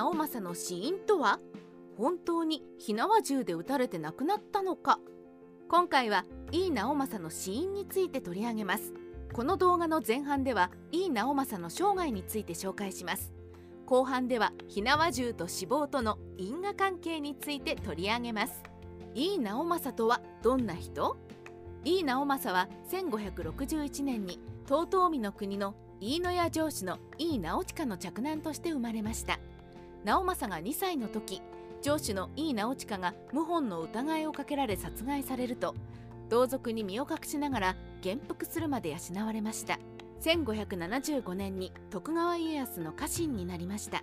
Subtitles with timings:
[0.00, 1.40] 直政の死因とは？
[1.98, 4.98] 本当に火縄銃で撃たれて亡くなったのか？
[5.68, 8.94] 今回は井伊直政の死因について取り上げます。
[9.34, 13.34] この動画の前半では井伊直政の生涯について紹介します。
[13.84, 18.62] 後半では火縄銃と死亡との因果関係について取り上げます。
[19.14, 21.18] 井伊直政とはどんな人？
[21.84, 29.38] 井伊直政は1561年に遠江の国の飯野屋城主の井伊直親の嫡男として生まれました。
[30.04, 31.42] 直政が2歳の時
[31.82, 35.74] 城主の井伊直親が謀反の疑いをかけられ殺害されると
[36.28, 39.78] 同族に身を隠しながら元服するまで養われました。
[40.20, 44.02] 1575年に徳川家康の家臣になりました。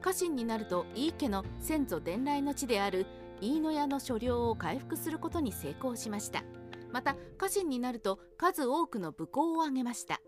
[0.00, 3.06] 家臣になると井伊家の先祖伝来の地である
[3.40, 6.44] 飯野屋の所領を回復することに成功しました。
[6.92, 10.20] また家臣になると数多くの武功を挙げました。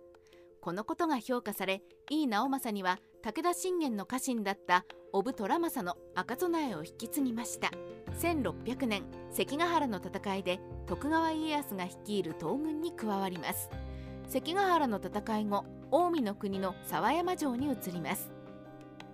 [0.61, 7.71] このことが評価され井伊直政には武田信玄の家臣だった小武虎政の赤備えを引き継ぎました。
[8.23, 13.69] 1600年関ヶ原の戦いで徳川家康が率いる東軍に加わります。
[14.31, 18.31] 関ヶ原の戦い後近江の国の沢山城に移ります。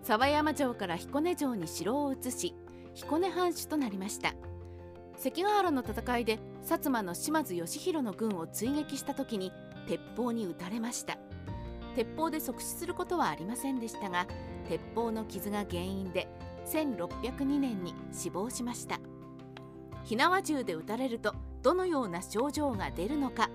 [0.04, 2.54] 沢山城から彦根城に城を移し
[2.94, 4.32] 彦根藩主となりました。
[5.16, 9.50] 関ヶ原の戦いで薩摩の島津義弘の軍を追撃した時に
[9.88, 11.18] 鉄砲に撃たれました。
[11.94, 14.26] 鉄砲で即死することはありませんでしたが
[14.68, 16.28] 鉄砲の傷が原因で
[16.66, 18.98] 1602年に死亡しました。
[20.04, 23.50] 火縄銃で撃たれるとどのような症状が出るのか。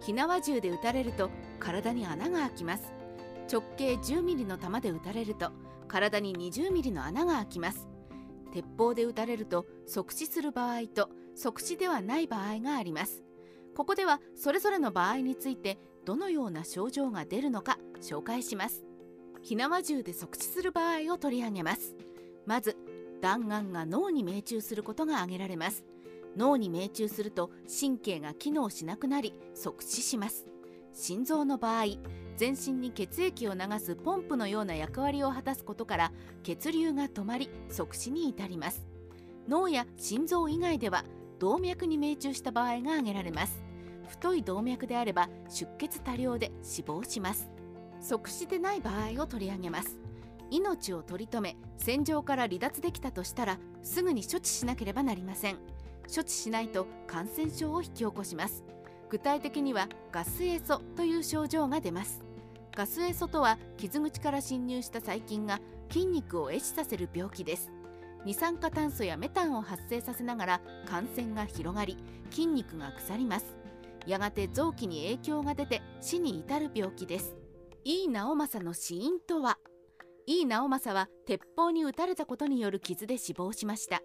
[0.00, 2.92] 火縄銃で撃たれると体に穴が開きます。
[3.50, 5.50] 直径10ミリの弾で撃たれると
[5.88, 7.88] 体に20ミリの穴が開きます。
[8.52, 13.25] 鉄砲で撃たれると即死する場合と即死ではない場合があります。
[13.76, 18.84] ここではそれぞれの場合についてどのような症状が出るのか紹介します。
[19.42, 21.94] 火縄銃で即死する場合を取り上げます。
[22.46, 22.74] まず
[23.20, 25.84] 弾丸が脳に命中することが挙げられます。
[26.38, 30.46] 脳に命中すると神経が機能しなくなり即死します。
[30.94, 31.84] 心臓の場合
[32.38, 36.12] 全身に血液を流すポンプのような役割を果たすことから
[36.44, 38.86] 血流が止まり即死に至ります。
[39.46, 41.04] 脳や心臓以外では
[41.38, 43.62] 動脈に命中した場合が挙げられます。
[44.08, 47.50] 太い動脈であれば出血多量で死亡します。
[48.00, 49.98] 即死でない場合を取り上げます。
[50.50, 55.56] 命を取り留め戦場から離脱できたとしたらすぐに処置しなければなりません。
[56.12, 58.64] 処置しないと感染症を引き起こします。
[59.08, 62.22] 具体的にはガスエソという症状が出ます。
[62.74, 65.60] ガスエソとは傷口から侵入した細菌が
[65.90, 67.72] 筋肉を壊死させる病気です。
[68.26, 71.96] 二酸化炭素やメタンを発生させながら感染が広がり
[72.30, 73.56] 筋肉が腐ります。
[74.04, 77.36] やがて臓器に影響が出て死に至る病気です。
[77.84, 79.58] 井伊直政の死因とは？
[80.26, 84.02] 井伊直政は鉄砲に撃たれたことによる傷で死亡しました。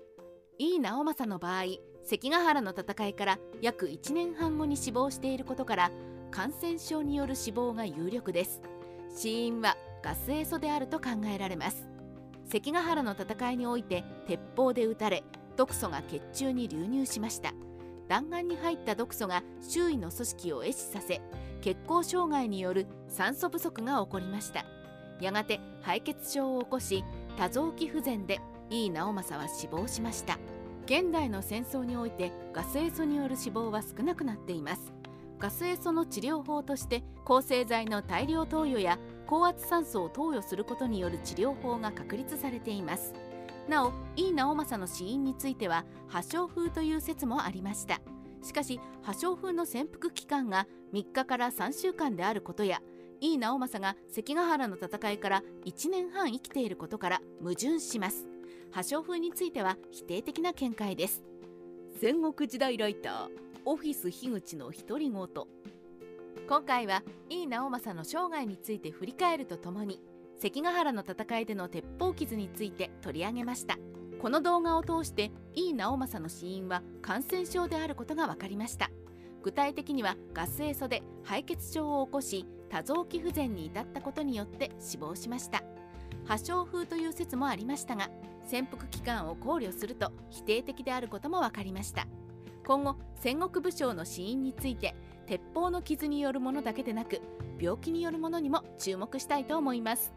[0.59, 1.63] 井伊直政の場合
[2.03, 5.91] 関ヶ原の戦いから約1年半後に死亡していることから
[6.29, 8.61] 感染症による死亡が有力です。
[9.15, 11.90] 死因はガスエソであると考えられます。
[12.51, 15.23] 関ヶ原の戦いにおいて鉄砲で撃たれ
[15.55, 17.53] 毒素が血中に流入しました。
[18.09, 21.21] 弾丸に入った毒素が周囲の組織を壊死させ
[21.61, 24.65] 血行障害による酸素不足が起こりました。
[25.21, 27.05] やがて敗血症を起こし
[27.37, 30.37] 多臓器不全で井伊直政は死亡しました。
[30.87, 34.91] 現代の戦争においてガスエソによる死亡は少なくなっています。
[35.39, 38.99] ガスエソの治療法として抗生剤の大量投与や
[39.31, 43.13] 高圧酸素を投与することによる治療法が確立されています。
[43.69, 48.01] なお井伊直政の死因については破傷風という説もありました。
[48.43, 52.81] しかし破傷風の潜伏期間が3日から3週間であることや
[53.21, 58.27] 井伊直政が関ヶ原の戦いから1年半生きていることから矛盾します。
[58.71, 61.23] 破傷風については否定的な見解です。
[62.01, 63.29] 戦国時代ライター
[63.63, 65.80] オフィス樋口の独り言。
[66.51, 70.01] 今回は井伊直政の生涯について振り返るとともに
[70.37, 73.77] 関ヶ原の戦いでの鉄砲傷について取り上げました。
[74.21, 78.91] この動画を通して井伊直政の死因は感染症であることが分かりました。
[79.41, 85.63] 具体的にはガスエソで敗血症を起こし多臓器不全に至ったことによって死亡しました。
[86.25, 88.09] 破傷風という説もありましたが
[88.45, 92.07] 潜伏期間を考慮すると否定的であることも分かりました。
[92.67, 94.95] 今後戦国武将の死因について
[95.31, 97.21] 鉄砲の傷によるものだけでなく
[97.57, 100.11] 病気によるものにも注目したいと思います。